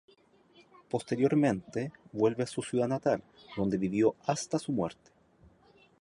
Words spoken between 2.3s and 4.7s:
a su ciudad natal, donde vivió hasta